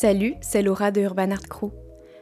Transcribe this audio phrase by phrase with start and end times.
[0.00, 1.72] Salut, c'est Laura de Urban Art Crew.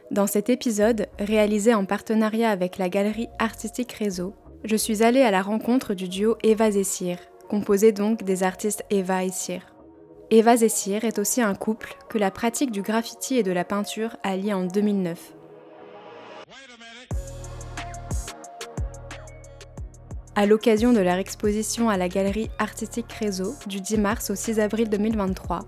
[0.09, 5.29] Dans cet épisode, réalisé en partenariat avec la galerie artistique Réseau, je suis allée à
[5.29, 9.61] la rencontre du duo Eva Zessir, composé donc des artistes Eva et Cyr.
[10.31, 14.17] Eva Zessir est aussi un couple que la pratique du graffiti et de la peinture
[14.23, 15.35] a lié en 2009.
[20.33, 24.59] À l'occasion de leur exposition à la galerie artistique Réseau du 10 mars au 6
[24.59, 25.59] avril 2023,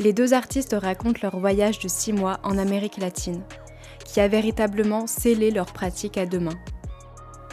[0.00, 3.42] les deux artistes racontent leur voyage de six mois en Amérique latine,
[4.06, 6.58] qui a véritablement scellé leur pratique à deux mains.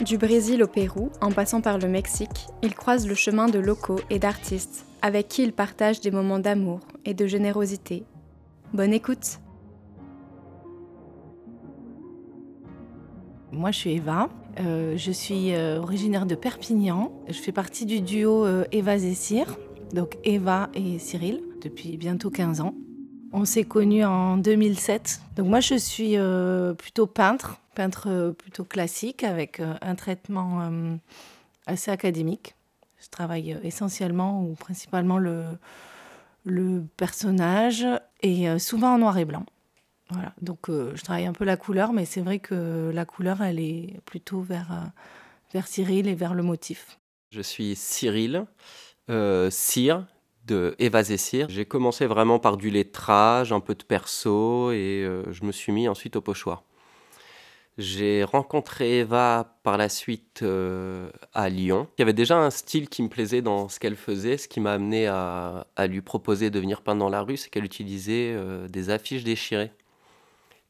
[0.05, 3.99] Du Brésil au Pérou, en passant par le Mexique, ils croisent le chemin de locaux
[4.09, 8.03] et d'artistes avec qui ils partagent des moments d'amour et de générosité.
[8.73, 9.39] Bonne écoute
[13.51, 14.29] Moi, je suis Eva.
[14.59, 17.11] Euh, je suis euh, originaire de Perpignan.
[17.27, 19.57] Je fais partie du duo euh, Eva Zessir,
[19.93, 22.73] donc Eva et Cyril, depuis bientôt 15 ans.
[23.33, 25.21] On s'est connus en 2007.
[25.35, 26.15] Donc moi, je suis
[26.77, 30.69] plutôt peintre, peintre plutôt classique, avec un traitement
[31.65, 32.55] assez académique.
[32.99, 35.57] Je travaille essentiellement ou principalement le,
[36.95, 37.85] personnage
[38.21, 39.45] et souvent en noir et blanc.
[40.09, 43.41] Voilà, donc euh, je travaille un peu la couleur, mais c'est vrai que la couleur,
[43.41, 44.85] elle est plutôt vers, euh,
[45.53, 46.97] vers Cyril et vers le motif.
[47.31, 48.45] Je suis Cyril,
[49.09, 50.05] euh, Cyr,
[50.47, 51.47] de Eva Zessir.
[51.49, 55.71] J'ai commencé vraiment par du lettrage, un peu de perso, et euh, je me suis
[55.71, 56.63] mis ensuite au pochoir.
[57.77, 60.43] J'ai rencontré Eva par la suite
[61.33, 61.87] à Lyon.
[61.97, 64.37] Il y avait déjà un style qui me plaisait dans ce qu'elle faisait.
[64.37, 67.51] Ce qui m'a amené à, à, lui proposer de venir peindre dans la rue, c'est
[67.51, 68.35] qu'elle utilisait
[68.67, 69.69] des affiches déchirées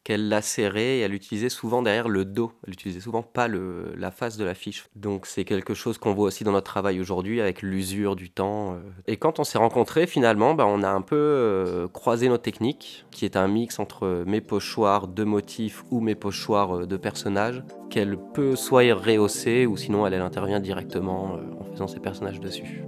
[0.08, 2.53] qu'elle lacérait et elle utilisait souvent derrière le dos.
[2.66, 4.86] Elle utilisait souvent pas le, la face de l'affiche.
[4.95, 8.75] Donc c'est quelque chose qu'on voit aussi dans notre travail aujourd'hui avec l'usure du temps.
[8.75, 8.78] Euh.
[9.08, 13.05] Et quand on s'est rencontrés, finalement, bah, on a un peu euh, croisé nos techniques,
[13.11, 17.61] qui est un mix entre mes pochoirs de motifs ou mes pochoirs euh, de personnages,
[17.89, 22.85] qu'elle peut soit rehausser ou sinon elle intervient directement en faisant ses personnages dessus.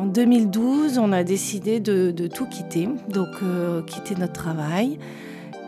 [0.00, 4.98] En 2012, on a décidé de, tout quitter, donc euh, quitter notre travail,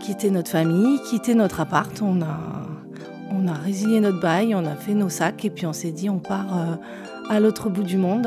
[0.01, 2.01] quitter notre famille, quitter notre appart.
[2.01, 6.09] On a, résilié notre bail, on a fait nos sacs et puis on s'est dit
[6.09, 6.77] on part euh,
[7.29, 8.27] à l'autre bout du monde.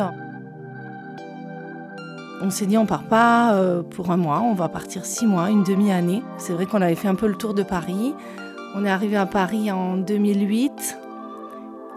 [2.40, 5.50] On s'est dit on part pas euh, pour un mois, on va partir six mois,
[5.50, 6.22] une demi-année.
[6.38, 8.14] C'est vrai qu'on avait fait un peu le tour de Paris.
[8.76, 11.00] On est arrivé à Paris en 2008.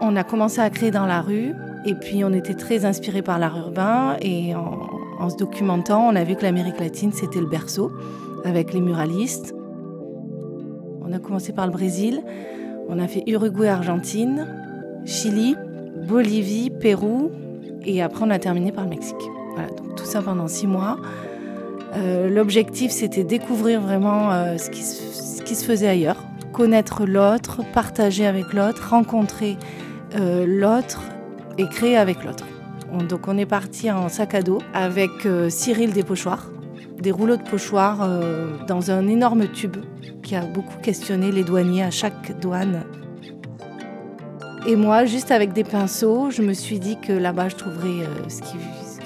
[0.01, 1.53] On a commencé à créer dans la rue.
[1.85, 6.23] Et puis on était très inspiré par l'art urbain et en, se documentant, on a
[6.23, 7.91] vu que l'Amérique latine, c'était le berceau
[8.43, 9.53] avec les muralistes.
[11.01, 12.21] On a commencé par le Brésil,
[12.89, 14.47] on a fait Uruguay, Argentine,
[15.05, 15.55] Chili,
[16.07, 17.31] Bolivie, Pérou
[17.85, 19.15] et après on a terminé par le Mexique.
[19.53, 20.97] Voilà, donc tout ça pendant six mois.
[21.95, 24.83] Euh, l'objectif, c'était découvrir vraiment euh, ce, qui
[25.55, 26.23] se, faisait ailleurs,
[26.53, 29.57] connaître l'autre, partager avec l'autre, rencontrer
[30.15, 31.01] euh, l'autre
[31.57, 32.45] et créer avec l'autre.
[33.07, 36.49] donc on est parti en sac à dos avec euh, Cyril des pochoirs,
[36.99, 39.77] des rouleaux de pochoirs euh, dans un énorme tube
[40.23, 42.83] qui a beaucoup questionné les douaniers à chaque douane.
[44.67, 48.41] Et moi, juste avec des pinceaux, je me suis dit que là-bas je trouverais ce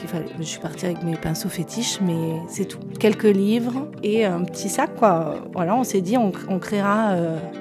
[0.08, 0.26] fallait.
[0.38, 2.80] Je suis partie avec mes pinceaux fétiches, mais c'est tout.
[3.00, 5.36] Quelques livres et un petit sac, quoi.
[5.54, 7.16] Voilà, on s'est dit on, créera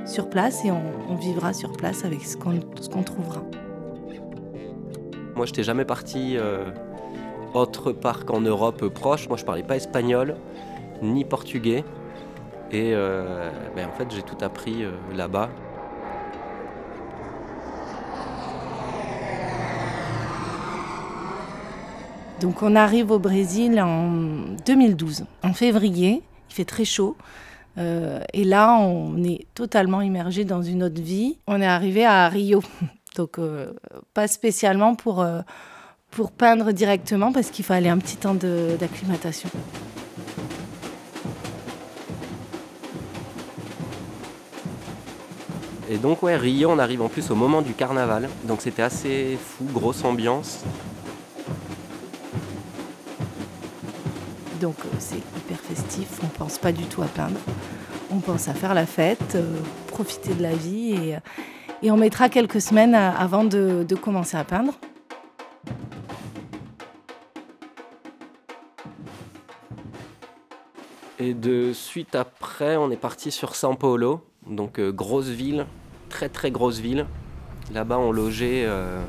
[0.07, 3.43] sur place et on, vivra sur place avec ce qu'on trouvera.
[5.35, 6.67] Moi, je n'étais jamais parti euh,
[7.55, 9.29] autre part qu'en Europe proche.
[9.29, 10.37] Moi, je parlais pas espagnol
[11.01, 11.85] ni portugais.
[12.71, 15.49] Et euh, ben, en fait, j'ai tout appris euh, là-bas.
[22.43, 24.11] Donc on arrive au Brésil en
[24.67, 27.17] 2012, en février, il fait très chaud.
[27.79, 31.39] et là, on est totalement immergé dans une autre vie.
[31.47, 32.63] On est arrivé à Rio,
[33.17, 33.73] donc, euh,
[34.15, 35.41] pas spécialement pour, euh,
[36.11, 39.49] pour peindre directement parce qu'il fallait un petit temps d'acclimatation.
[45.91, 48.31] Et donc, ouais, Rio, on arrive en plus au moment du carnaval.
[48.45, 50.65] Donc, c'était assez fou, grosse ambiance.
[54.63, 56.21] Donc, euh, c'est hyper festif.
[56.23, 57.39] On pense pas du tout à peindre.
[58.11, 59.37] On pense à faire la fête,
[59.89, 61.17] profiter de la vie et
[61.83, 64.75] et on mettra quelques semaines avant de, commencer à peindre.
[71.19, 75.67] Et de suite après, on est parti sur São Paulo, donc euh, grosse ville,
[76.09, 77.07] très très grosse ville.
[77.73, 79.01] Là-bas, on logeait euh,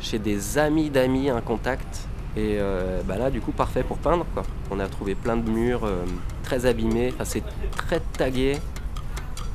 [0.00, 2.08] chez des amis d'amis un contact.
[2.36, 4.26] Et euh, bah là, du coup, parfait pour peindre.
[4.34, 4.42] Quoi.
[4.70, 6.04] On a trouvé plein de murs euh,
[6.42, 7.12] très abîmés.
[7.14, 7.44] Enfin, c'est
[7.76, 8.58] très tagué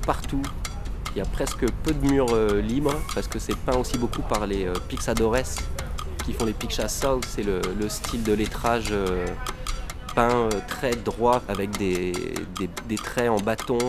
[0.06, 0.42] partout.
[1.14, 4.22] Il y a presque peu de murs euh, libres parce que c'est peint aussi beaucoup
[4.22, 5.36] par les Pixadores
[6.24, 6.56] qui font les
[6.88, 7.26] South.
[7.28, 8.94] C'est le, style de lettrage
[10.16, 12.14] peint très droit avec des,
[13.04, 13.80] traits en bâton.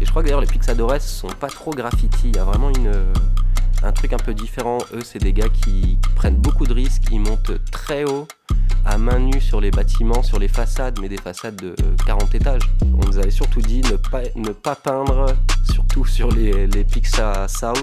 [0.00, 2.28] et je crois que d'ailleurs les Pixadores sont pas trop graffiti.
[2.28, 2.92] Il y a vraiment une
[3.84, 4.78] un truc un peu différent.
[4.94, 8.26] Eux, c'est des gars qui prennent beaucoup de risques, ils montent très haut,
[8.84, 11.74] à main nue sur les bâtiments, sur les façades, mais des façades de
[12.06, 12.62] 40 étages.
[12.82, 15.26] On nous avait surtout dit ne pas, peindre,
[15.70, 16.86] surtout sur les, les
[17.18, 17.74] à Sao.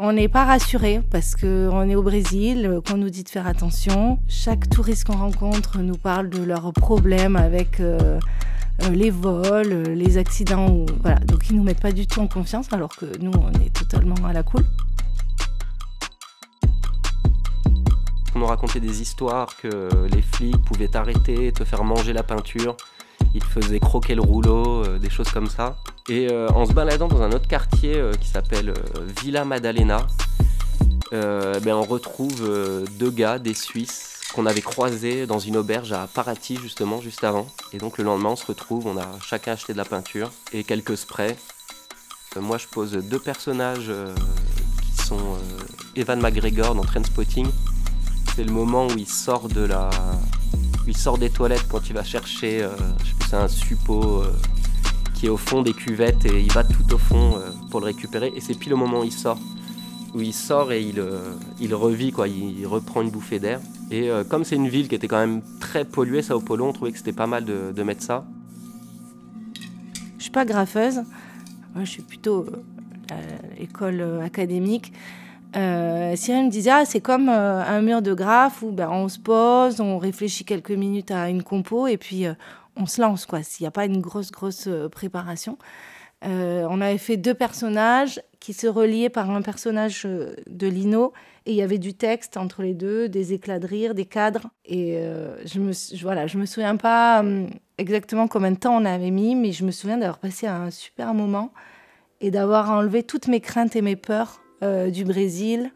[0.00, 4.20] On n'est pas rassuré parce qu'on est au Brésil, qu'on nous dit de faire attention.
[4.28, 8.20] Chaque touriste qu'on rencontre nous parle de leurs problèmes avec euh, euh,
[8.92, 10.86] les vols, euh, les accidents.
[11.02, 11.18] Voilà.
[11.20, 14.16] Donc ils nous mettent pas du tout en confiance alors que nous, on est totalement
[14.26, 14.64] à la cool.
[18.34, 22.76] On nous racontait des histoires que les flics pouvaient t'arrêter, te faire manger la peinture,
[23.34, 25.76] ils te faisaient croquer le rouleau, euh, des choses comme ça.
[26.08, 28.72] Et en se baladant dans un autre quartier qui s'appelle
[29.20, 30.06] Villa Madalena,
[31.12, 32.50] ben on retrouve
[32.98, 37.46] deux gars, des Suisses, qu'on avait croisé dans une auberge à Paraty justement juste avant.
[37.72, 40.64] Et donc le lendemain on se retrouve, on a chacun acheté de la peinture et
[40.64, 41.36] quelques sprays.
[42.36, 44.14] Euh, moi je pose deux personnages euh,
[44.82, 45.62] qui sont euh,
[45.96, 47.46] Evan McGregor dans Trainspotting.
[48.36, 49.90] C'est le moment où il sort de la,
[50.86, 52.68] il sort des toilettes quand il va chercher,
[53.32, 54.22] un suppôt
[55.14, 58.32] qui est au fond des cuvettes et il va tout au fond pour le récupérer.
[58.34, 59.38] Et c'est pile au moment où il sort
[60.14, 61.34] où il sort et il, euh,
[61.72, 63.60] revit, quoi, il, reprend une bouffée d'air.
[63.90, 66.72] Et euh, comme c'est une ville qui était quand même très polluée, Sao Paulo, on
[66.72, 68.24] trouvait que c'était pas mal de, mettre ça.
[70.16, 71.02] Je suis pas graffeuse,
[71.74, 72.46] moi je suis plutôt
[73.10, 74.92] à euh, l'école académique.
[75.54, 79.80] Cyril me disait, ah, c'est comme un mur de graphe où ben, on se pose,
[79.80, 82.26] on réfléchit quelques minutes à une compo et puis
[82.76, 85.56] on se lance, quoi, s'il n'y a pas une grosse, grosse préparation.
[86.22, 91.12] On avait fait deux personnages qui se reliaient par un personnage euh, de Lino
[91.46, 94.48] et il y avait du texte entre les deux, des éclats de rire, des cadres.
[94.64, 97.48] Et euh, je me voilà, je me souviens pas hum,
[97.78, 101.14] exactement combien de temps on avait mis, mais je me souviens d'avoir passé un super
[101.14, 101.52] moment
[102.20, 105.70] et d'avoir enlevé toutes mes craintes et mes peurs du Brésil,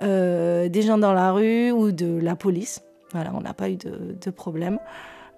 [0.00, 2.82] des gens dans la rue ou de la police.
[3.12, 4.78] Voilà, on n'a pas eu de, de, problème.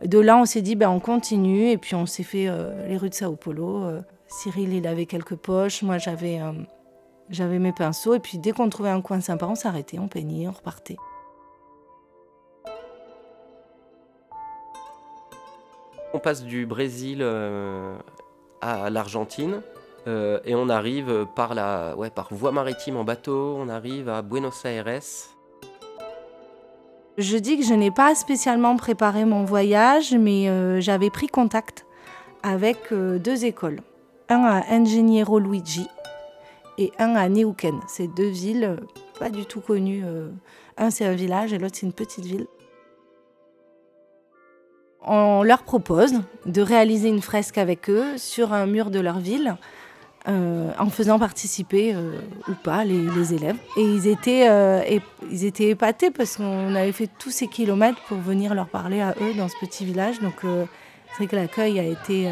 [0.05, 2.51] De là, on s'est dit, ben, on continue et puis on s'est fait
[2.87, 3.87] les rues de Sao Paulo.
[4.31, 5.83] Cyril, il avait quelques poches.
[5.83, 6.53] Moi, j'avais euh,
[7.29, 8.15] j'avais mes pinceaux.
[8.15, 10.97] Et puis, dès qu'on trouvait un coin sympa, on s'arrêtait, on peignait, on repartait.
[16.15, 17.97] On passe du Brésil euh,
[18.61, 19.63] à l'Argentine
[20.07, 24.23] euh, et on arrive par, la, ouais, par voie maritime en bateau, on arrive à
[24.23, 25.01] Buenos Aires.
[27.19, 31.87] Je dis que je n'ai pas spécialement préparé mon voyage, mais j'avais pris contact
[32.43, 33.81] avec deux écoles
[34.31, 35.89] un à Ingeniero Luigi
[36.79, 37.81] et un à Neuquén.
[37.89, 38.77] C'est deux villes euh,
[39.19, 40.03] pas du tout connues.
[40.05, 40.31] Euh,
[40.79, 42.47] un c'est un village et l'autre c'est une petite ville.
[45.03, 46.13] On leur propose
[46.47, 49.57] de réaliser une fresque avec eux sur un mur de leur ville.
[50.29, 51.97] Euh, en faisant participer
[52.47, 53.57] ou pas les, élèves.
[53.79, 58.55] Et ils étaient, ils étaient épatés parce qu'on avait fait tous ces kilomètres pour venir
[58.55, 60.21] leur parler à eux dans ce petit village.
[60.21, 62.29] Donc c'est vrai que l'accueil a été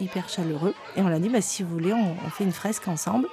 [0.00, 0.74] hyper chaleureux.
[0.96, 3.28] Et on a dit, bah, si vous voulez, on, fait une fresque ensemble.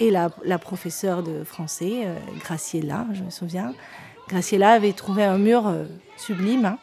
[0.00, 3.74] Et la, la professeure de français, euh, Graciela, je me souviens,
[4.28, 5.84] Graciela avait trouvé un mur euh,
[6.16, 6.66] sublime.
[6.66, 6.78] Hein.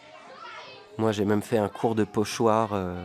[0.97, 2.95] Moi, j'ai même fait un cours de pochoir euh,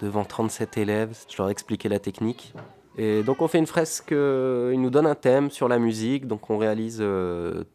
[0.00, 1.16] devant 37 élèves.
[1.28, 2.54] Je leur ai expliqué la technique.
[2.96, 6.26] Et donc, on fait une fresque, ils nous donnent un thème sur la musique.
[6.26, 7.04] Donc, on réalise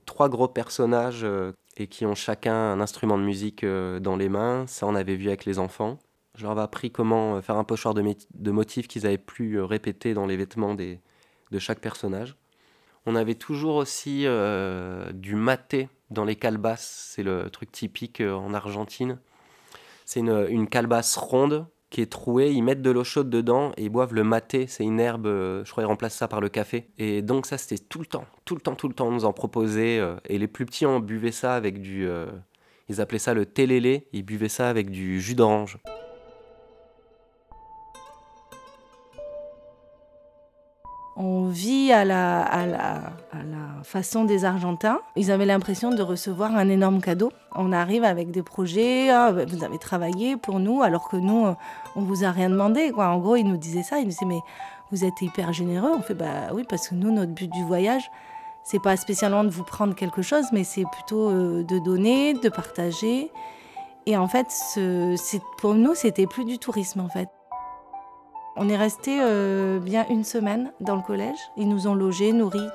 [0.08, 1.27] trois gros personnages
[1.77, 4.65] et qui ont chacun un instrument de musique dans les mains.
[4.65, 6.00] Ça, on avait vu avec les enfants.
[6.41, 9.63] Je leur avais appris comment euh, faire un pochoir de, motifs qu'ils avaient pu euh,
[9.63, 10.98] répéter dans les vêtements de
[11.60, 12.36] chaque personnage.
[13.05, 18.55] On avait toujours aussi euh, du maté dans les calebasses, c'est le truc typique en
[18.55, 19.19] Argentine.
[20.05, 23.83] C'est une, une, calebasse ronde qui est trouée, ils mettent de l'eau chaude dedans et
[23.83, 26.89] ils boivent le maté, c'est une herbe, je crois qu'ils remplacent ça par le café.
[26.98, 29.25] Et donc ça c'était tout le temps, tout le temps, tout le temps, on nous
[29.25, 30.01] en proposait.
[30.25, 32.07] et les plus petits, on buvait ça avec du...
[32.89, 35.77] ils appelaient ça le télélé, ils buvaient ça avec du jus d'orange.
[41.15, 43.13] On vit à la,
[43.84, 45.00] façon des Argentins.
[45.15, 47.32] Ils avaient l'impression de recevoir un énorme cadeau.
[47.56, 51.48] On arrive avec des projets, ah, bah, vous avez travaillé pour nous, alors que nous,
[51.48, 51.56] euh,
[51.96, 52.91] on vous a rien demandé.
[52.91, 53.08] Quoi.
[53.08, 53.98] En gros, ils nous disaient ça.
[54.00, 54.39] Ils nous disaient, mais
[54.91, 55.91] vous êtes hyper généreux.
[55.98, 58.10] On fait, bah oui, parce que nous, notre but du voyage,
[58.63, 62.50] c'est pas spécialement de vous prendre quelque chose, mais c'est plutôt euh, de donner, de
[62.50, 63.32] partager.
[64.06, 64.48] Et en fait,
[65.58, 67.30] pour nous, c'était plus du tourisme en fait.
[68.55, 71.38] On est resté euh, bien une semaine dans le collège.
[71.58, 72.67] Ils nous ont logés, nourris,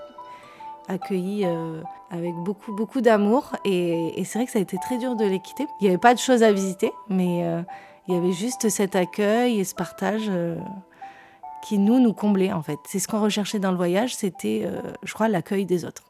[0.88, 3.52] accueillis euh, avec beaucoup, beaucoup d'amour.
[3.64, 5.66] Et, c'est vrai que ça a été très dur de les quitter.
[5.80, 7.62] Il n'y avait pas de choses à visiter, mais euh,
[8.08, 10.30] il y avait juste cet accueil et ce partage
[11.62, 12.78] qui nous, nous comblait en fait.
[12.86, 14.70] C'est ce qu'on recherchait dans le voyage, c'était,
[15.02, 16.04] je crois, l'accueil des autres.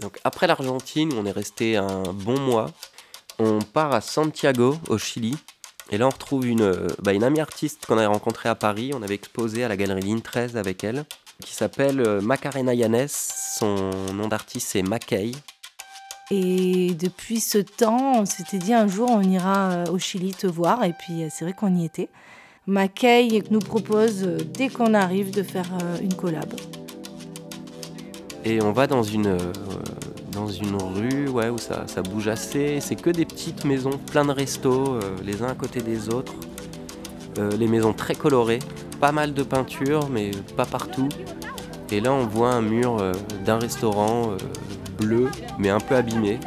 [0.00, 2.70] Donc après l'Argentine, on est resté un bon mois.
[3.38, 5.36] On part à Santiago, au Chili.
[5.90, 8.92] Et là, on retrouve une, bah, une amie artiste qu'on avait rencontrée à Paris.
[8.94, 11.04] On avait exposé à la galerie Ligne 13 avec elle,
[11.42, 13.06] qui s'appelle euh, Macarena Yanes.
[13.08, 15.32] Son nom d'artiste, c'est Mackay.
[16.30, 20.46] Et depuis ce temps, on s'était dit un jour, on ira euh, au Chili te
[20.46, 20.82] voir.
[20.84, 22.08] Et puis, euh, c'est vrai qu'on y était.
[22.66, 25.68] Mackay nous propose, dès qu'on arrive, de faire
[26.02, 26.52] une collab.
[28.46, 29.52] Et on va dans une, euh,
[30.36, 32.78] dans une rue ouais, où ça, bouge assez.
[32.80, 36.34] C'est que des petites maisons, plein de restos, euh, les uns à côté des autres.
[37.38, 38.60] Euh, les maisons très colorées,
[39.00, 41.08] pas mal de peintures, mais pas partout.
[41.90, 42.96] Et là, on voit un mur
[43.44, 44.32] d'un restaurant
[44.98, 45.28] bleu,
[45.58, 46.40] mais un peu abîmé.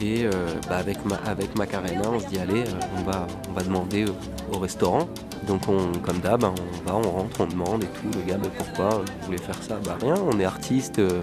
[0.00, 0.26] Et
[0.68, 2.64] bah, avec, ma, avec Macarena, on se dit allez,
[2.98, 3.26] on, va,
[3.62, 4.04] demander
[4.52, 5.08] au restaurant.
[5.46, 8.18] Donc on, comme d'hab, hein, on va, on rentre, on demande et tout.
[8.18, 9.78] Le gars, bah, pourquoi vous voulez faire ça?
[9.84, 11.22] Bah rien, on est artiste, euh,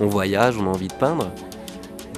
[0.00, 1.30] on voyage, on a envie de peindre.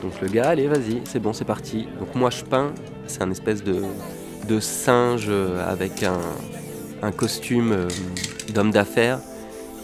[0.02, 1.88] Donc le gars, allez, vas-y, c'est bon, c'est parti.
[1.98, 2.72] Donc moi je peins,
[3.06, 7.88] c'est un espèce de, singe euh, avec un, costume euh,
[8.54, 9.20] d'homme d'affaires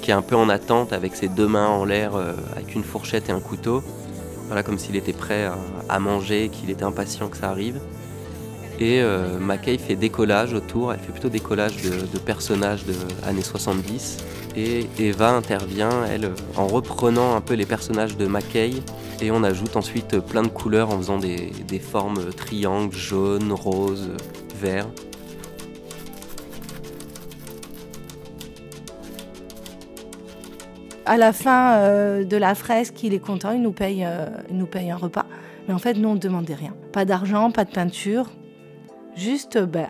[0.03, 2.13] qui est un peu en attente avec ses deux mains en l'air,
[2.55, 3.83] avec une fourchette et un couteau.
[4.49, 5.49] Voilà, comme s'il était prêt
[5.89, 7.81] à, manger, qu'il était impatient que ça arrive.
[8.79, 12.95] Et euh, Mackay fait décollage autour, elle fait plutôt décollage de, de personnages de
[13.27, 14.19] années 70.
[14.57, 18.71] Et Eva intervient, elle, en reprenant un peu les personnages de Mackay.
[19.21, 24.11] Et on ajoute ensuite plein de couleurs en faisant des, formes triangles, jaune, rose,
[24.61, 24.87] vert.
[31.07, 34.67] À la fin euh, de la fresque, il est content, il nous paye, euh, nous
[34.67, 35.27] paye un repas.
[35.67, 36.75] Mais en fait, nous, on ne demandait rien.
[36.93, 38.31] Pas d'argent, pas de peinture.
[39.17, 39.89] Juste ben,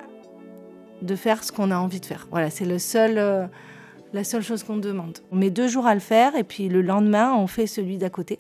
[1.02, 2.26] de faire ce qu'on a envie de faire.
[2.30, 3.47] Voilà, c'est le seul, euh,
[4.14, 5.18] la seule chose qu'on demande.
[5.33, 8.11] On met deux jours à le faire et puis le lendemain, on fait celui d'à
[8.11, 8.38] côté.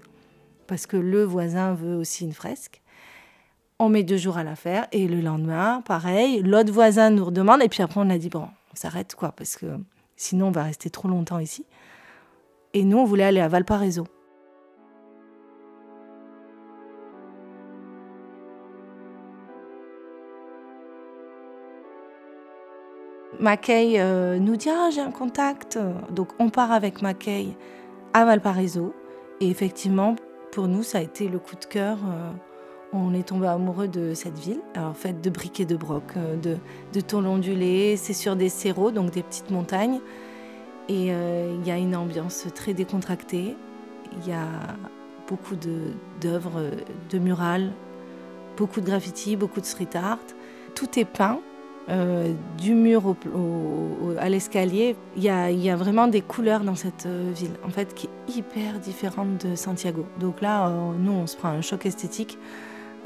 [0.68, 2.80] Parce que le voisin veut aussi une fresque.
[3.80, 7.60] On met deux jours à la faire et le lendemain, pareil, l'autre voisin nous redemande
[7.60, 9.66] et puis après on a dit bon, on s'arrête quoi parce que
[10.16, 11.66] sinon on va rester trop longtemps ici.
[12.72, 14.06] Et nous, on voulait aller à Valparaiso.
[23.40, 25.78] Mackay euh, nous dit Ah, j'ai un contact.
[26.10, 27.48] Donc, on part avec Mackay
[28.12, 28.94] à Valparaiso.
[29.40, 30.16] Et effectivement,
[30.52, 31.98] pour nous, ça a été le coup de cœur.
[32.04, 32.30] Euh,
[32.92, 34.60] on est tombé amoureux de cette ville.
[34.74, 36.56] Alors, fait, de briques et de broc, euh, de,
[36.92, 37.96] de tôle ondulée.
[37.96, 40.00] C'est sur des cerros, donc des petites montagnes.
[40.90, 43.56] Et il y a une ambiance très décontractée.
[44.18, 44.46] Il y a
[45.26, 45.56] beaucoup
[46.20, 47.72] d'œuvres, de, de murales,
[48.58, 50.18] beaucoup de graffiti, beaucoup de street art.
[50.74, 51.40] Tout est peint
[51.90, 53.14] euh, du mur
[54.18, 58.06] à l'escalier, il y, a, vraiment des couleurs dans cette euh, ville, en fait, qui
[58.06, 60.06] est hyper différente de Santiago.
[60.18, 62.38] Donc là, euh, nous, on se prend un choc esthétique,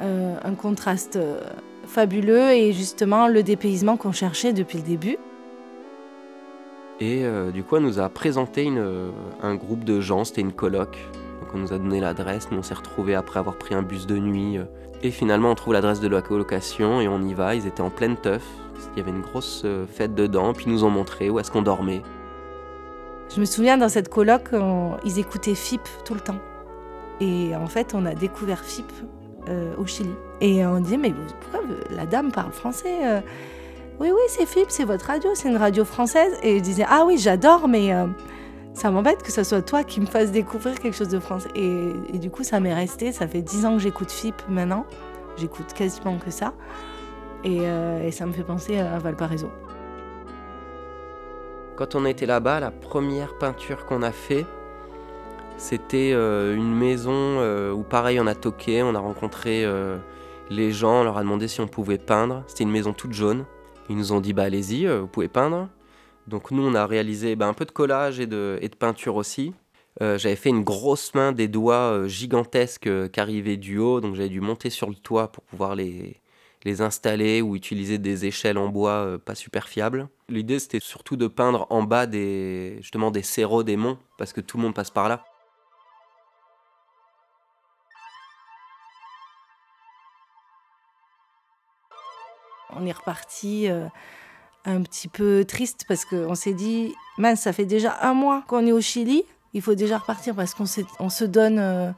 [0.00, 1.18] un contraste
[1.88, 5.16] fabuleux et justement le dépaysement qu'on cherchait depuis le début.
[7.00, 8.70] Et du coup, elle nous a présenté
[9.42, 10.96] un groupe de gens, c'était une coloc.
[11.40, 14.06] Donc on nous a donné l'adresse, nous on s'est retrouvés après avoir pris un bus
[14.06, 14.60] de nuit.
[15.02, 17.56] Et finalement, on trouve l'adresse de la colocation et on y va.
[17.56, 18.44] Ils étaient en pleine teuf.
[18.94, 21.50] Il y avait une grosse euh, fête dedans, puis ils nous ont montré où est-ce
[21.50, 22.02] qu'on dormait.
[23.34, 24.50] Je me souviens dans cette coloc,
[25.04, 26.38] ils écoutaient FIP tout le temps.
[27.20, 28.90] Et en fait, on a découvert FIP
[29.48, 30.14] euh, au Chili.
[30.40, 33.20] Et on dit, mais pourquoi la dame parle français euh?
[34.00, 36.32] Oui, oui, c'est FIP, c'est votre radio, c'est une radio française.
[36.42, 37.92] Et je disais, ah oui, j'adore, mais
[38.72, 41.50] ça m'embête que ce soit toi qui me fasse découvrir quelque chose de français.
[41.56, 43.10] Et, et du coup, ça m'est resté.
[43.12, 44.86] Ça fait dix ans que j'écoute FIP maintenant.
[45.36, 46.54] J'écoute quasiment que ça.
[47.46, 49.50] Euh, et, ça me fait penser à Valparaiso.
[51.76, 54.44] Quand on était là-bas, la première peinture qu'on a fait,
[55.56, 59.64] c'était euh, une maison euh, où pareil on a toqué, on a rencontré
[60.50, 62.42] les gens, on leur a demandé si on pouvait peindre.
[62.48, 63.44] C'était une maison toute jaune.
[63.88, 65.68] Ils nous ont dit bah allez-y, vous pouvez peindre.
[66.26, 69.16] Donc nous on a réalisé bah, un peu de collage et de, et de peinture
[69.16, 69.54] aussi.
[70.00, 74.40] j'avais fait une grosse main des doigts gigantesques qui arrivaient du haut, donc j'avais dû
[74.40, 76.20] monter sur le toit pour pouvoir les,
[76.64, 80.08] les installer ou utiliser des échelles en bois euh, pas super fiables.
[80.28, 84.40] L'idée c'était surtout de peindre en bas des justement des cerros des monts parce que
[84.40, 85.24] tout le monde passe par là.
[92.70, 93.86] On est reparti euh,
[94.64, 98.66] un petit peu triste parce qu'on s'est dit, mince, ça fait déjà un mois qu'on
[98.66, 99.24] est au Chili,
[99.54, 101.90] il faut déjà repartir parce qu'on se donne euh,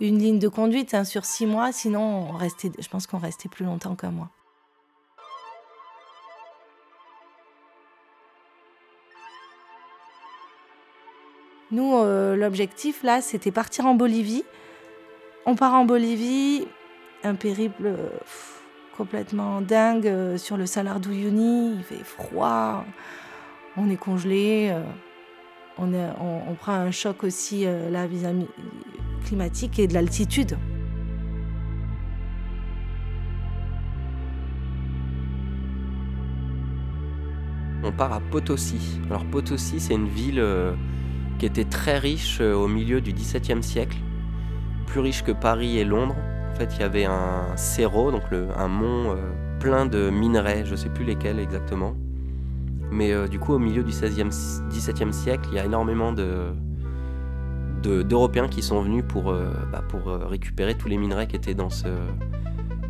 [0.00, 2.28] une ligne de conduite hein, sur six mois, sinon
[2.62, 4.30] je pense qu'on restait plus longtemps qu'un mois.
[11.70, 14.44] Nous, euh, l'objectif là, c'était partir en Bolivie.
[15.44, 16.66] On part en Bolivie,
[17.24, 17.94] un périple
[18.96, 22.84] complètement dingue euh, sur le Salar d'Uyuni, il fait froid,
[23.76, 24.74] on est congelé.
[25.80, 28.24] Euh, on, prend un choc aussi euh, la vis
[29.24, 30.58] climatique et de l'altitude.
[37.84, 39.00] On part à Potosi.
[39.08, 40.72] Alors Potosi, c'est une ville euh,
[41.38, 43.98] qui était très riche euh, au milieu du XVIIe siècle,
[44.86, 46.16] plus riche que Paris et Londres.
[46.50, 49.16] En fait, il y avait un cerro, donc un mont
[49.60, 51.94] plein de minerais, je ne sais plus lesquels exactement.
[52.90, 54.30] Mais euh, du coup, au milieu du 16e,
[54.70, 56.52] 17e siècle, il y a énormément de,
[57.82, 61.70] d'Européens qui sont venus pour, euh, bah, euh, récupérer tous les minerais qui étaient dans,
[61.70, 61.88] ce,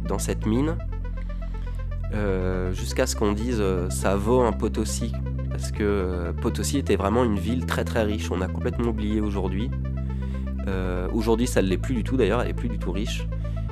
[0.07, 0.77] dans cette mine.
[2.73, 5.13] Jusqu'à ce qu'on dise ça vaut un Potosi.
[5.51, 8.31] Parce que Potosi était vraiment une ville très très riche.
[8.31, 9.71] On a complètement oublié aujourd'hui.
[11.13, 13.27] aujourd'hui, ça ne l'est plus du tout d'ailleurs, elle est plus du tout riche.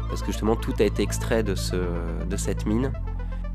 [0.09, 2.93] Parce que justement, tout a été extrait de cette mine.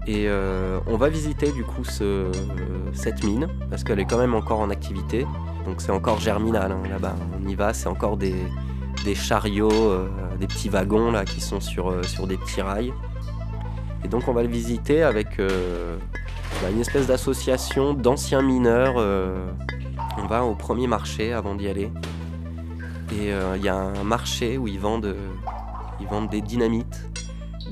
[0.07, 4.59] Et euh, on va visiter du coup cette mine parce qu'elle est quand même encore
[4.59, 5.27] en activité.
[5.65, 7.15] Donc c'est encore germinal hein, là-bas.
[7.39, 8.33] On y va, c'est encore des,
[9.13, 10.07] chariots, euh,
[10.39, 12.93] des petits wagons là qui sont sur, euh, sur des petits rails.
[14.03, 18.95] Et donc on va le visiter avec bah, une espèce d'association d'anciens mineurs.
[20.17, 21.91] on va au premier marché avant d'y aller.
[23.13, 25.15] Et il y a un marché où ils vendent,
[25.99, 27.05] ils vendent des dynamites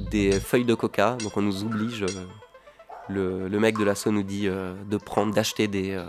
[0.10, 1.17] des feuilles de coca.
[1.24, 5.69] Donc on nous oblige, euh, le, mec de l'assaut nous dit euh, de prendre, d'acheter
[5.74, 6.06] euh,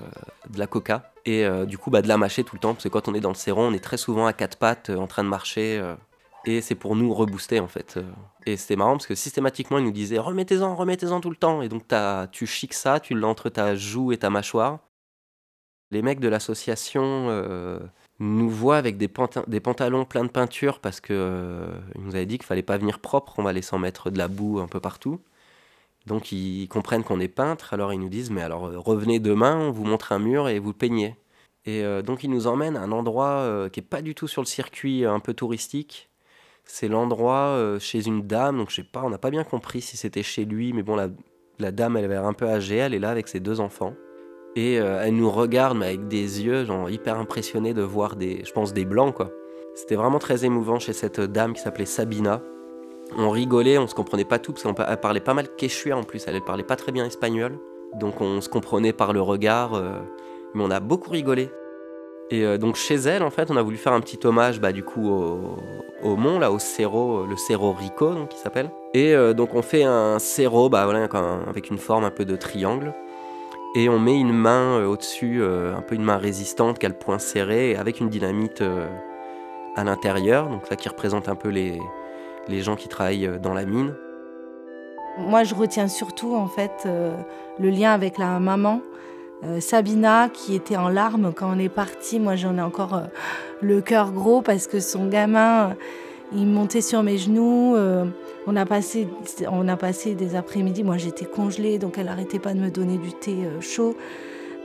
[0.48, 1.12] de la coca.
[1.26, 2.72] Et du coup, bah, de la mâcher tout le temps.
[2.72, 4.88] Parce que quand on est dans le séron, on est très souvent à quatre pattes
[4.88, 5.82] en train de marcher.
[6.46, 8.00] et c'est pour nous rebooster en fait.
[8.46, 11.60] Et c'était marrant parce que systématiquement, il nous disait remettez-en, remettez-en tout le temps.
[11.60, 11.82] Et donc
[12.32, 14.78] tu chiques ça, tu l'as entre ta joue et ta mâchoire.
[15.90, 17.28] Les mecs de l'association
[18.20, 21.66] nous voit avec des, pantalons pleins de peinture parce que euh,
[21.98, 24.28] nous avait dit qu'il fallait pas venir propre, on va laisser en mettre de la
[24.28, 25.20] boue un peu partout.
[26.06, 29.56] Donc ils comprennent qu'on est peintre, alors ils nous disent mais alors euh, revenez demain,
[29.56, 31.16] on vous montre un mur et vous peignez.
[31.64, 34.42] Et euh, donc ils nous emmènent à un endroit qui est pas du tout sur
[34.42, 36.10] le circuit un peu touristique.
[36.64, 39.96] C'est l'endroit chez une dame, donc je sais pas, on n'a pas bien compris si
[39.96, 41.08] c'était chez lui, mais bon la,
[41.58, 43.94] la dame elle avait l'air un peu âgée, elle est là avec ses deux enfants.
[44.56, 48.42] Et euh, elle nous regarde mais avec des yeux genre hyper impressionnés de voir des,
[48.44, 49.30] je pense, des blancs quoi.
[49.74, 52.42] C'était vraiment très émouvant chez cette dame qui s'appelait Sabina.
[53.16, 56.24] On rigolait, on se comprenait pas tout parce qu'elle parlait pas mal quechua en plus,
[56.26, 57.58] elle, parlait pas très bien espagnol.
[57.98, 59.92] Donc on se comprenait par le regard, euh,
[60.54, 61.50] mais on a beaucoup rigolé.
[62.30, 64.72] Et euh, donc chez elle, en fait, on a voulu faire un petit hommage bah,
[64.72, 68.70] du coup au, mont, là, au cerro, le cerro Rico, donc, qui s'appelle.
[68.94, 71.08] Et donc on fait un cerro bah, voilà,
[71.48, 72.92] avec une forme un peu de triangle
[73.74, 76.88] et on met une main euh, au-dessus, euh, un peu une main résistante qui a
[76.88, 78.88] le poing serré, avec une dynamite euh,
[79.76, 81.80] à l'intérieur, donc ça qui représente un peu les,
[82.48, 83.94] les gens qui travaillent dans la mine.
[85.18, 86.88] Moi, je retiens surtout en fait
[87.58, 88.80] le lien avec la maman,
[89.58, 92.20] Sabina, qui était en larmes quand on est parti.
[92.20, 93.02] Moi, j'en ai encore
[93.60, 95.74] le cœur gros parce que son gamin,
[96.32, 97.76] il montait sur mes genoux.
[98.46, 99.06] On a passé,
[99.50, 100.82] on a passé des après-midi.
[100.82, 103.96] Moi, j'étais congelée, donc elle n'arrêtait pas de me donner du thé euh, chaud.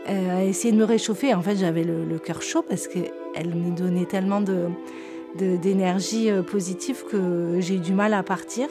[0.08, 1.34] A essayé de me réchauffer.
[1.34, 4.42] En fait, j'avais le, cœur chaud parce qu'elle me donnait tellement
[5.36, 8.68] d'énergie euh, positive que j'ai eu du mal à partir.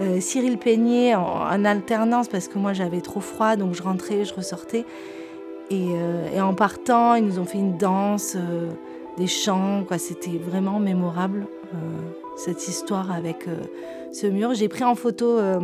[0.00, 4.34] Euh, Cyril peignait en, alternance parce que moi j'avais trop froid, donc je rentrais, je
[4.34, 4.84] ressortais.
[5.70, 5.90] Et,
[6.40, 8.36] en partant, ils nous ont fait une danse,
[9.18, 9.98] des chants, quoi.
[9.98, 11.46] C'était vraiment mémorable
[12.38, 13.46] cette histoire avec
[14.12, 14.54] ce mur.
[14.54, 15.60] J'ai pris en photo euh,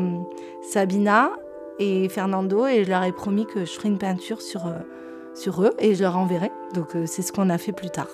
[0.63, 1.33] Sabina
[1.79, 4.79] et Fernando et je leur ai promis que je ferai une peinture sur, euh,
[5.35, 6.51] sur eux et je leur enverrai.
[6.75, 8.09] Donc euh, c'est ce qu'on a fait plus tard.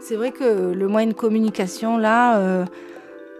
[0.00, 2.64] C'est vrai que le moyen de communication là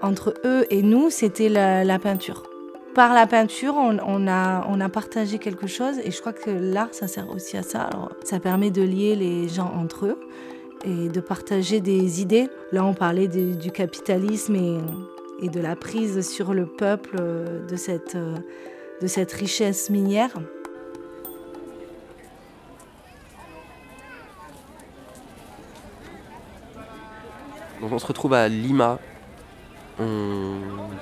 [0.03, 2.51] entre eux et nous, c'était la, peinture.
[2.95, 6.91] par la peinture, on, a, on a partagé quelque chose et je crois que l'art,
[6.93, 7.89] ça sert aussi à ça.
[8.25, 10.19] ça permet de lier les gens entre eux
[10.85, 12.49] et de partager des idées.
[12.73, 17.17] Là, on parlait du capitalisme et, de la prise sur le peuple
[17.69, 20.33] de cette, de cette richesse minière.
[27.83, 28.99] on se retrouve à Lima.
[29.99, 30.57] On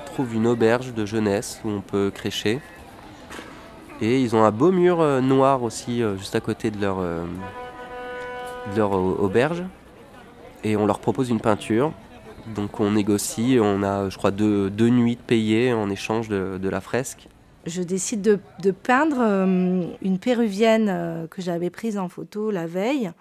[0.05, 2.59] trouve une auberge de jeunesse où on peut crécher.
[4.01, 6.99] Et ils ont un beau mur euh, noir aussi euh, juste à côté de leur,
[6.99, 7.25] euh,
[8.75, 9.63] leur auberge.
[10.63, 11.93] Et on leur propose une peinture.
[12.55, 16.81] Donc on négocie, on a je crois deux, nuits de payer en échange de, la
[16.81, 17.27] fresque.
[17.65, 19.19] Je décide de, de peindre
[20.01, 23.11] une péruvienne que j'avais prise en photo la veille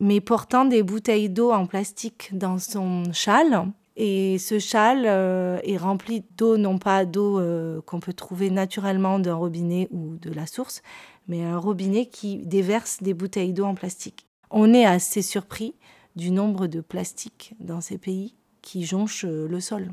[0.00, 3.66] mais portant des bouteilles d'eau en plastique dans son châle.
[3.96, 9.18] Et ce châle euh, est rempli d'eau, non pas d'eau euh, qu'on peut trouver naturellement
[9.18, 10.82] d'un robinet ou de la source,
[11.26, 14.27] mais un robinet qui déverse des bouteilles d'eau en plastique.
[14.50, 15.74] On est assez surpris
[16.16, 19.92] du nombre de plastiques dans ces pays qui jonchent euh, le sol.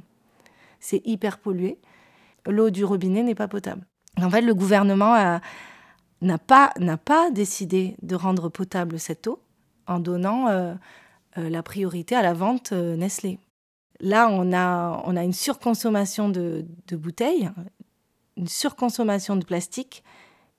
[0.79, 1.79] C'est hyper pollué.
[2.47, 3.85] L'eau du robinet n'est pas potable.
[4.21, 5.39] En fait, le gouvernement
[6.21, 9.41] n'a pas, décidé de rendre potable cette eau
[9.87, 10.73] en donnant euh,
[11.37, 13.39] euh, la priorité à la vente Nestlé.
[13.99, 17.49] Là, on a, on a une surconsommation de, bouteilles,
[18.37, 20.03] une surconsommation de plastique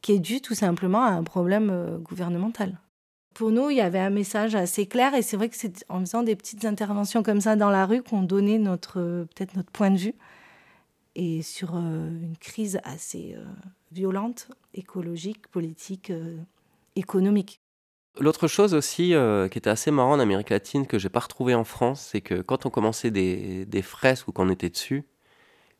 [0.02, 2.78] qui est due tout simplement à un problème gouvernemental.
[3.36, 6.00] Pour nous, il y avait un message assez clair et c'est vrai que c'est en
[6.00, 9.90] faisant des petites interventions comme ça dans la rue qu'on donnait notre peut-être notre point
[9.90, 10.14] de vue
[11.14, 13.36] et sur une crise assez
[13.92, 16.12] violente, écologique, politique,
[16.94, 17.60] économique.
[18.18, 21.54] L'autre chose aussi euh, qui était assez marrant en Amérique latine que j'ai pas retrouvé
[21.54, 25.04] en France, c'est que quand on commençait des, fresques ou qu'on était dessus,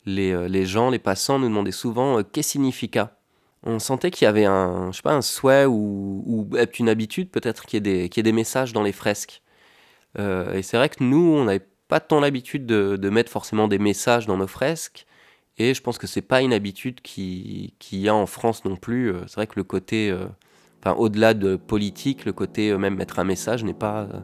[0.05, 3.19] les, euh, les, gens, les passants nous demandaient souvent euh, qu'est-ce significa?
[3.63, 7.67] On sentait qu'il y avait un, je sais pas, un souhait ou, une habitude peut-être
[7.67, 9.43] qu'il y, ait des, messages dans les fresques.
[10.19, 14.27] et c'est vrai que nous, on n'avait pas tant l'habitude de, mettre forcément des messages
[14.27, 15.07] dans nos fresques.
[15.59, 18.77] Et je pense que c'est pas une habitude qui, qui y a en France non
[18.77, 19.13] plus.
[19.27, 20.15] C'est vrai que le côté
[20.95, 24.21] au-delà de politique, le côté euh, même mettre un message n'est pas, euh,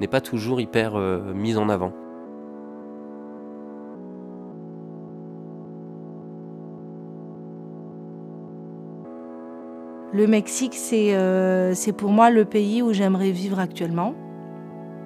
[0.00, 1.94] n'est pas toujours hyper euh, mis en avant.
[10.12, 11.14] Le Mexique, c'est
[11.74, 14.14] c'est pour moi le pays où j'aimerais vivre actuellement,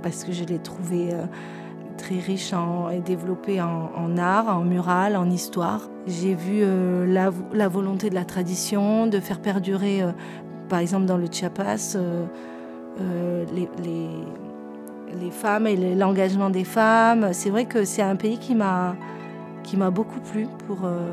[0.03, 1.11] parce que je l'ai trouvé
[1.97, 2.53] très riche
[2.93, 5.89] et développé en, art, en mural, en histoire.
[6.07, 6.63] J'ai vu
[7.07, 10.05] la, la, volonté de la tradition, de faire perdurer
[10.71, 12.25] par exemple, dans le Chiapas, euh,
[13.01, 13.69] euh, les,
[15.21, 17.33] les, femmes et l'engagement des femmes.
[17.33, 18.97] C'est vrai que c'est un pays qui m'a
[19.91, 21.11] beaucoup plu pour, euh,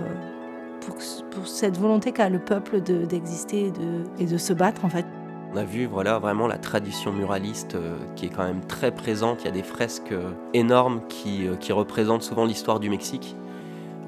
[0.87, 0.95] pour,
[1.29, 5.05] pour, cette volonté qu'a le peuple d'exister et, de, et de se battre en fait.
[5.53, 7.77] On a vu voilà, vraiment la tradition muraliste
[8.15, 9.43] qui est quand même très présente.
[9.43, 10.13] Il y a des fresques
[10.53, 13.35] énormes qui, qui représentent souvent l'histoire du Mexique.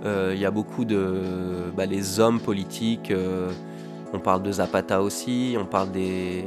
[0.04, 3.14] il y a beaucoup de bah, les hommes politiques,
[4.12, 6.46] on parle de Zapata aussi, on parle des,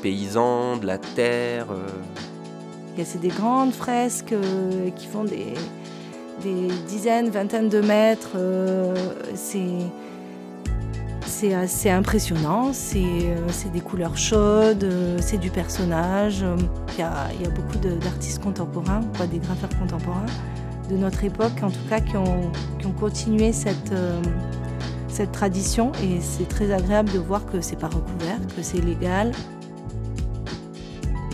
[0.00, 1.66] paysans, de la terre.
[1.70, 3.02] Euh.
[3.02, 5.54] C'est des grandes fresques euh, qui font des,
[6.86, 8.32] dizaines, vingtaines de mètres.
[8.36, 8.94] Euh,
[9.34, 9.64] c'est
[11.54, 14.86] assez impressionnant, c'est des couleurs chaudes,
[15.20, 16.44] c'est du personnage.
[16.92, 19.00] Il y a, beaucoup d'artistes contemporains,
[19.30, 20.26] des graffeurs contemporains
[20.90, 23.92] de notre époque en tout cas qui ont, qui ont continué cette
[25.10, 29.32] cette tradition et c'est très agréable de voir que c'est pas recouvert, que c'est légal.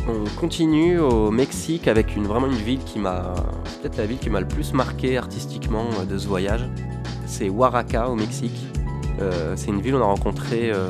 [0.09, 2.27] On continue au Mexique avec une,
[2.64, 3.35] ville qui m'a,
[3.81, 6.69] peut-être la ville qui m'a le plus marqué artistiquement euh, de ce voyage.
[7.27, 8.66] C'est Oaxaca au Mexique.
[9.21, 10.88] Euh, c'est une ville où on a rencontré euh,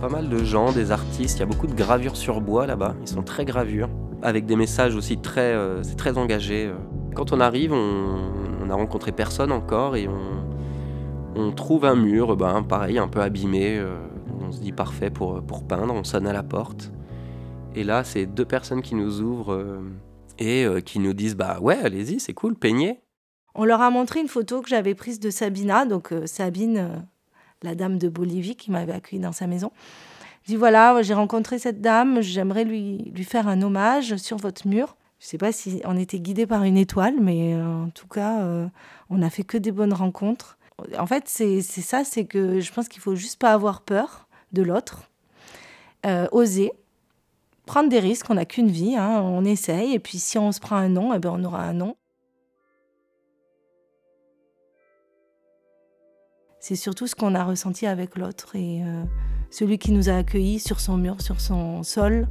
[0.00, 1.38] pas mal de gens, des artistes.
[1.38, 2.94] Il y a beaucoup de gravures sur bois là-bas.
[3.02, 3.88] Ils sont très gravures,
[4.22, 6.72] avec des messages aussi très, c'est très engagé.
[7.14, 12.62] Quand on arrive, on, on a rencontré personne encore et on, trouve un mur, ben,
[12.62, 13.76] pareil, un peu abîmé.
[13.78, 13.96] Euh,
[14.40, 15.92] on se dit parfait pour, pour peindre.
[15.92, 16.92] On sonne à la porte.
[17.74, 19.80] Et là, c'est deux personnes qui nous ouvrent euh,
[20.38, 23.00] et euh, qui nous disent Bah ouais, allez-y, c'est cool, peignez.
[23.54, 27.06] On leur a montré une photo que j'avais prise de Sabina, donc Sabine,
[27.62, 29.72] la dame de Bolivie qui m'avait accueilli dans sa maison.
[30.46, 34.96] dit voilà, j'ai rencontré cette dame, j'aimerais lui, faire un hommage sur votre mur.
[35.18, 38.42] Je ne sais pas si on était guidé par une étoile, mais en tout cas,
[39.10, 40.56] on n'a fait que des bonnes rencontres
[40.98, 44.62] en fait, c'est ça, c'est que je pense qu'il faut juste pas avoir peur de
[44.62, 45.10] l'autre,
[46.06, 46.72] euh, oser,
[47.66, 50.60] prendre des risques, on n'a qu'une vie, hein, on essaye, et puis si on se
[50.60, 51.96] prend un nom, eh ben on aura un nom.
[56.62, 59.02] c'est surtout ce qu'on a ressenti avec l'autre et euh,
[59.50, 62.28] celui qui nous a accueillis sur son mur, sur son sol,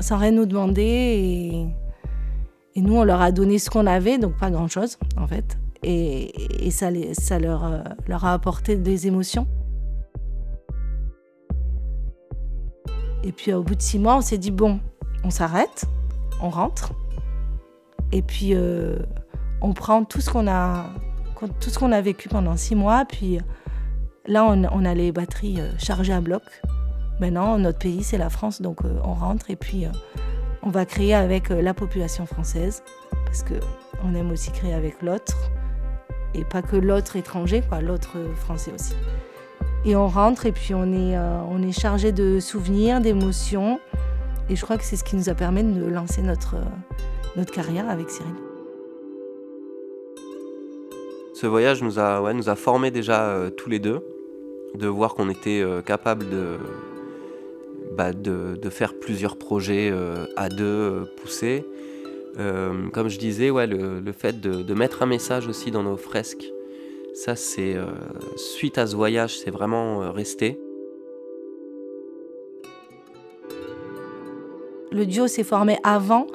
[0.00, 1.68] sans rien nous demander.
[2.74, 5.56] Et, nous, on leur a donné ce qu'on avait, donc pas grand-chose en fait.
[5.84, 9.46] Et, ça, euh, leur a apporté des émotions.
[13.24, 14.78] Et puis au bout de six mois, on s'est dit, bon,
[15.24, 15.86] on s'arrête,
[16.40, 16.92] on rentre.
[18.12, 18.98] Et puis euh,
[19.60, 20.84] on prend tout ce qu'on a
[21.60, 23.04] tout ce qu'on a vécu pendant six mois.
[23.04, 23.38] Puis
[24.26, 26.42] là, on, a les batteries euh, chargées à bloc.
[27.20, 29.90] Maintenant, notre pays, c'est la France, donc euh, on rentre et puis euh,
[30.62, 32.82] on va créer avec la population française,
[33.26, 35.36] parce qu'on aime aussi créer avec l'autre,
[36.34, 38.94] et pas que l'autre étranger, quoi, l'autre français aussi.
[39.86, 43.78] Et on rentre et puis on est, on est chargé de souvenirs, d'émotions,
[44.48, 46.56] et je crois que c'est ce qui nous a permis de lancer notre,
[47.36, 48.34] notre carrière avec Cyril.
[51.34, 54.00] Ce voyage nous a, ouais, nous a formés déjà euh, tous les deux,
[54.74, 56.58] de voir qu'on était euh, capable de,
[57.96, 61.64] bah, de, de, faire plusieurs projets euh, à deux, poussés.
[62.36, 65.96] comme je disais, ouais, le, le fait de, de, mettre un message aussi dans nos
[65.96, 66.52] fresques,
[67.14, 67.76] ça c'est
[68.36, 70.58] suite à ce voyage, c'est vraiment resté.
[74.92, 76.26] Le duo s'est formé avant,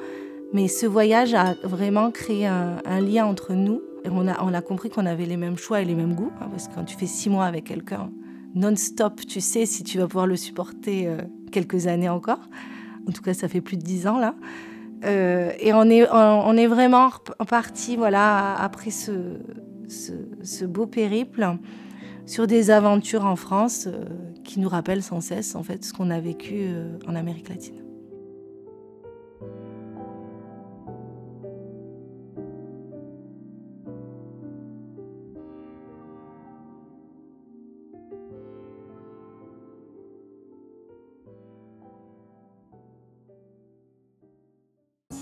[0.52, 4.90] mais ce voyage a vraiment créé un, lien entre nous on a, on a compris
[4.90, 7.06] qu'on avait les mêmes choix et les mêmes goûts, hein, parce que quand tu fais
[7.06, 8.10] six mois avec quelqu'un
[8.54, 11.18] non-stop, tu sais si tu vas pouvoir le supporter euh,
[11.52, 12.40] quelques années encore.
[13.08, 14.34] En tout cas, ça fait plus de dix ans là.
[15.04, 17.10] Euh, et on est, on, est vraiment
[17.48, 19.38] parti, voilà, après ce,
[19.90, 21.56] ce, beau périple,
[22.26, 24.04] sur des aventures en France euh,
[24.44, 26.68] qui nous rappellent sans cesse en fait ce qu'on a vécu
[27.06, 27.89] en Amérique latine.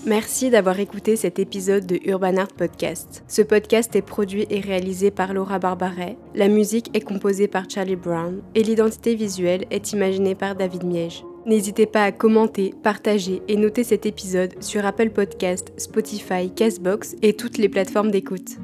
[0.09, 3.23] Merci d'avoir écouté cet épisode de Urban Art Podcast.
[3.27, 7.95] Ce podcast est produit et réalisé par Laura Barbaret, la musique est composée par Charlie
[7.95, 11.23] Brown et l'identité visuelle est imaginée par David Miege.
[11.45, 17.35] N'hésitez pas à commenter, partager et noter cet épisode sur Apple Podcast, Spotify, Castbox et
[17.35, 18.57] toutes les plateformes d'écoute.